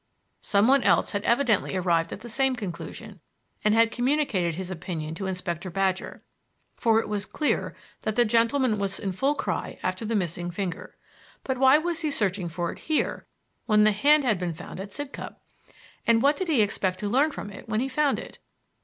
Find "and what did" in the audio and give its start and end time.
16.07-16.47